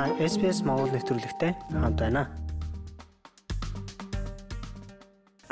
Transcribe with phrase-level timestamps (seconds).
[0.00, 2.22] Та SBS Монгол нэвтрүүлэгтэй хамт байна.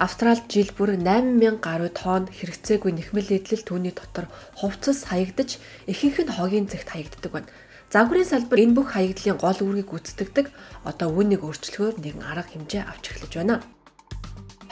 [0.01, 6.33] Австралид жил бүр 8000 гаруй тонн хэрэгцээгүй нэхмэл эдлэл түүний дотор хувцас хаягдаж ихэнх нь
[6.33, 7.53] хогийн зэгт хаягддаг байна.
[7.93, 10.47] Загварын салбар энэ бүх хаягдлын гол үүргийг гүйцэтгэдэг
[10.89, 13.61] одоо үүнийг өөрчлөхөөр нэгэн арга хэмжээ авч эхлэж байна.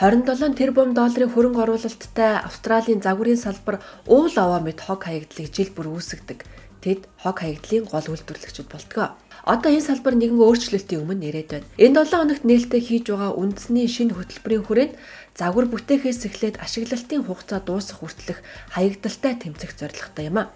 [0.00, 6.00] 27 тэрбум долларын хөрөнгө оруулалттай Австралийн загварын салбар уул аваа мэт хог хаягдлыг жил бүр
[6.00, 6.48] үүсгдэг.
[6.86, 9.18] Тэд хог хаягдлын гол үйлдвэрлэгчид болтгоо.
[9.42, 11.66] Одоо энэ салбар нэгэн өөрчлөлтийн өмнө нэрээд байна.
[11.82, 14.94] Энэ 7 хоногт нээлттэй хийж байгаа үндэсний шинэ хөтөлбөрийн хүрээнд
[15.34, 18.38] загвар бүтээхээс эхлээд ашиглалтын хугацаа дуусах хүртэлх
[18.70, 20.54] хаягдaltaй тэмцэх зорилготой юм а.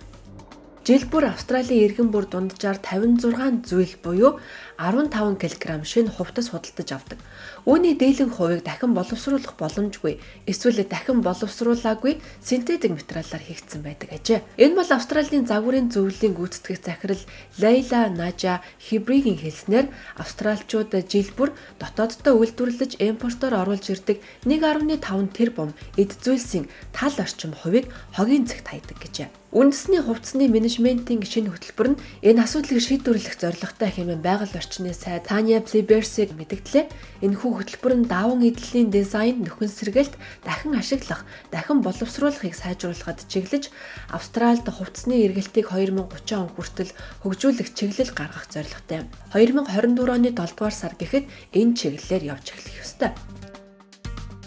[0.91, 4.43] Жил бүр Австралийн иргэн бүр дунджаар 56 зүйл буюу
[4.75, 7.23] 15 кг шинэ хувцас худалдаж авдаг.
[7.63, 10.19] Үүний дээлэн хувийг дахин боловсруулах боломжгүй
[10.51, 14.43] эсвэл дахин боловсруулаагүй синтетик материалаар хийгдсэн байдаг ажээ.
[14.59, 17.23] Энэ бол Австралийн загварын зөвлөлийн гүйцэтгэх захирал
[17.63, 19.87] Лейла Нажа Хибригийн хэлснээр
[20.19, 25.07] австралчууд жил бүр дотооддоо үйлдвэрлэж импортоор оруулж ирдэг 1.5
[25.39, 29.40] тэрбум эд зүйлсийн тал орчим хувийг хогийн цэгт хайдаг гэжээ.
[29.51, 35.59] Үндэсний хувцсны менежментийн шинэ хөтөлбөр нь энэ асуудлыг шийдвэрлэх зорилготой хэмээн байгаль орчны сайд Таня
[35.59, 36.87] Плиберсиг мэдгдлээ.
[37.27, 40.15] Энэхүү хөтөлбөр нь даван эдлийн дизайн нөхөн сэргэлт
[40.47, 43.75] дахин ашиглах, дахин боловсруулахыг сайжруулахад чиглэж
[44.15, 45.99] Австральд хувцсны эргэлтийг 2030
[46.39, 46.95] он хүртэл
[47.27, 49.11] хөгжүүлэх чиглэл гаргах зорилготой.
[49.35, 51.27] 2024 оны 7 дугаар сар гэхэд
[51.59, 53.11] энэ чиглэлээр явж эхлэх ёстой.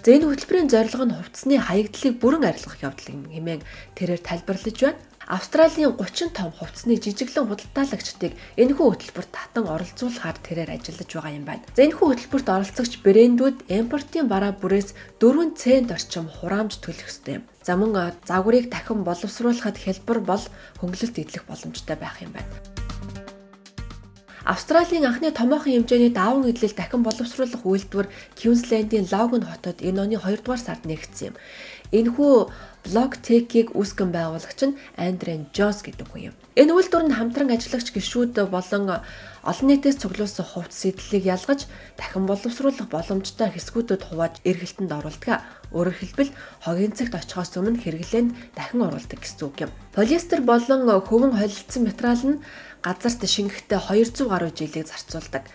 [0.03, 3.63] За энэ хөтөлбөрийн зорилго нь хувцсны хаягдлыг бүрэн арилгах явдал юм хэмээн
[3.95, 4.99] тэрээр тайлбарлаж байна.
[5.31, 11.63] Австралийн 30 том хувцсны жижиглэн худалдаалагчдыг энэхүү хөтөлбөрт татан оролцуулахаар тэрээр ажиллаж байгаа юм байна.
[11.71, 14.91] За энэхүү хөтөлбөрт оролцогч брэндүүд импортын бараа бүрээс
[15.23, 17.47] 4 цент орчим хураамж төлөх ёстой юм.
[17.63, 20.43] За мөн загварыг дахин боловсруулахад хялбар бол
[20.83, 22.82] хөнгөлөлт идэх боломжтой байх юм байна.
[24.43, 30.43] Австралийн анхны томоохон хэмжээний даван эдлэл дахин боловсруулах үйлдвэр Queensland-ийн Logan хотод энэ оны 2
[30.43, 31.35] дугаар сард нэгдсэн юм.
[31.95, 32.51] Энэхүү
[32.83, 36.35] BlockTech-ийг үүсгэн байгуулагч нь Андрен Джонс гэдэг хүн юм.
[36.59, 38.83] Энэ үйлдвэр нь хамтран ажиллагч гишүүд болон
[39.43, 45.41] олон нийтээс цуглуулсан хувц сэтлийг ялгаж дахин боловсруулах боломжтой хэсгүүдэд хувааж эргэлтэнд оруулдаг.
[45.71, 46.31] Өөрөөр хэлбэл
[46.63, 49.71] хогийн цагт очихоос өмнө хэрэглээнд дахин оруулдаг гэсэн үг юм.
[49.95, 52.43] Полиэстер болон хөвөн холилдсон материал нь
[52.83, 55.47] газарт шингэхдээ 200 гаруй жилийг зарцуулдаг.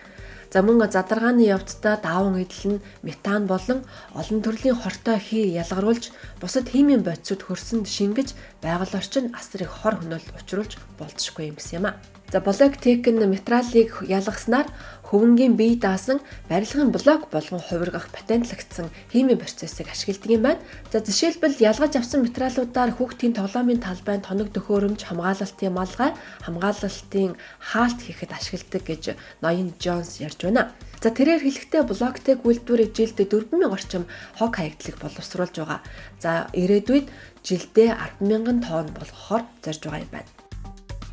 [0.49, 3.85] За мөн задаргааны явцдаа даван эдэл нь метан болон
[4.17, 6.09] олон төрлийн хортой хий ялгаруулж
[6.41, 11.77] бусад химийн бодисууд хөрсөнд шингэж байгаль орчин асар их хор хөнөөлт учруулж болцсохгүй юм гэсэн
[11.77, 12.01] юм а.
[12.31, 14.69] За Block-Tech нь материалыг ялгаснаар
[15.09, 20.61] хөвөнгийн бие даасан барилгын блок болгон хувиргах патентлагдсан химийн процессыг ашигладаг юм байна.
[20.93, 26.13] За жишээлбэл ялгаж авсан материалуудаар хүүхдийн тоглоомын талбайд тоног төхөөрөмж, хамгаалалтын малгай,
[26.45, 29.03] хамгаалалтын хаалт хийхэд ашигладаг гэж
[29.41, 30.69] ноён Джонс ярьж байна.
[31.01, 34.03] За тэрээр хэлэхдээ Block-Tech үйлдвэрийг жилдээ 4000 орчим
[34.37, 35.81] хог хаягдлыг боловсруулж байгаа.
[36.21, 37.09] За ирээдүйд
[37.41, 40.38] жилдээ 100000 тонн болгохоор зорж байгаа юм байна.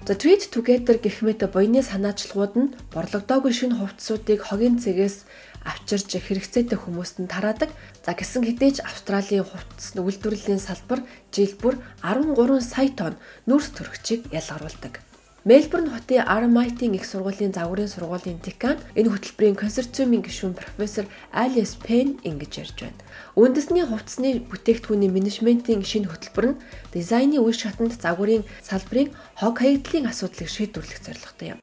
[0.06, 5.27] За Treat Together гэх мэт буйны санаачлагууд нь борлогдоогүй шинэ хувцсуудыг хогийн цэгээс
[5.67, 7.75] авчирж хэрэгцээтэй хүмүүст нь тараадаг.
[8.06, 11.03] За гисэн хэдийч Австралийн хувцс үйлдвэрлэлийн салбар
[11.34, 13.19] жил бүр 13 сая тонн
[13.50, 15.03] нүрс төрөгчийг ялгаруулдаг.
[15.46, 22.18] Мельбурн хотын RMIT-ийн их сургуулийн загварын сургуулийн декан энэ хөтөлбөрийн консорциумын гишүүн профессор Алис Пен
[22.26, 22.98] ингэж ярьж байна.
[23.38, 26.58] Үндэсний хувцсны бүтээгдэхүүний менежментийн шинэ хөтөлбөр нь
[26.90, 31.60] дизайны үе шатанд загварын салбарын хог хаягдлын асуудлыг шийдвэрлэх зорилготой юм.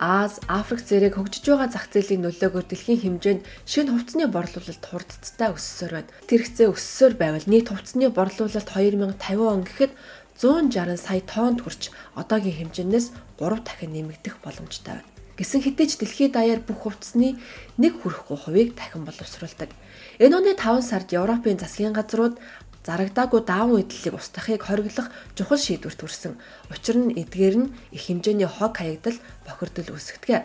[0.00, 5.92] Аз, Африк зэрэг хөгжиж байгаа зах зээлийн нөлөөгөөр дэлхийн хэмжээнд шинэ хувцсны борлуулалт хурдцтай өссөөр
[5.92, 6.12] байна.
[6.24, 9.92] Тэрхцээ өссөөр байвал нийт хувцсны борлуулалт 2050 он гэхэд
[10.40, 15.08] 160 сая тоннд хүрч одоогийн хэмжээнээс 3 дахин нэмэгдэх боломжтой байна.
[15.36, 17.36] Гэсэн хэдий ч дэлхийд даяар бүх хувцсны
[17.76, 19.68] нэг хүрэхгүй хувийг дахин боловсруулдаг.
[20.16, 22.40] Энэ оны 5 сард Европын засгийн газрууд
[22.84, 26.40] зарагдаагүй даавн эдлэлийг устгахыг хориглох чухал шийдвэрт хүрсэн.
[26.72, 30.44] Учир нь эдгээр нь их хэмжээний хог хаягдал бохирдол үүсгэдэг.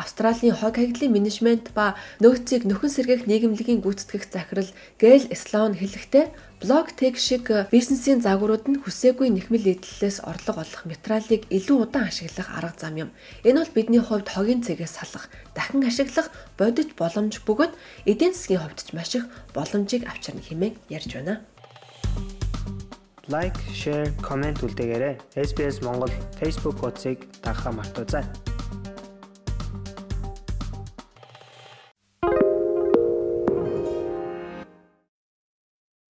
[0.00, 1.92] Австралийн хог хаягдлын менежмент ба
[2.24, 8.80] нөөцийг нөхөн сэргээх нийгэмлэгийн гүйцэтгэх захирал Гэл Слоун хэлэхдээ Блок тег шиг бизнесийн загварууд нь
[8.84, 13.10] хүсээгүй нэхмэл эдлэлээс орлого олох материалыг илүү удаан ашиглах арга зам юм.
[13.48, 16.28] Энэ бол бидний хувьд хогийн цэгээс салах, дахин ашиглах
[16.60, 17.72] бодит боломж бөгөөд
[18.04, 19.24] эдийн засгийн хувьд ч маш их
[19.56, 21.40] боломжийг авчирна хэмээн ярьж байна.
[23.32, 25.16] Лайк, share, comment үлдээгээрэй.
[25.40, 28.24] SBS Монгол Facebook хуудсыг дагахаа мартаоцай.